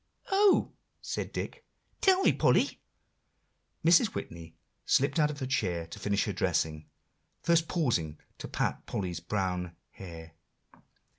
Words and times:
"Oh!" 0.31 0.71
said 0.99 1.31
Dick; 1.31 1.63
"tell 2.01 2.23
me, 2.23 2.33
Polly." 2.33 2.81
Mrs. 3.85 4.15
Whitney 4.15 4.55
slipped 4.83 5.19
out 5.19 5.29
of 5.29 5.39
her 5.41 5.45
chair 5.45 5.85
to 5.85 5.99
finish 5.99 6.23
her 6.25 6.33
dressing, 6.33 6.87
first 7.43 7.67
pausing 7.67 8.17
to 8.39 8.47
pat 8.47 8.87
Polly's 8.87 9.19
brown 9.19 9.75
hair. 9.91 10.33